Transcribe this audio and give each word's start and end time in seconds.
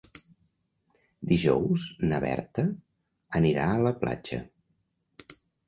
Dijous 1.31 1.85
na 2.13 2.23
Berta 2.25 2.67
anirà 3.43 3.71
a 3.77 3.79
la 3.89 3.95
platja. 4.03 4.43